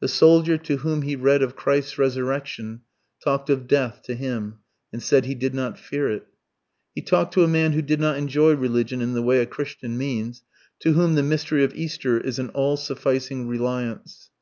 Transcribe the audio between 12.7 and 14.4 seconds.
sufficing "reliance."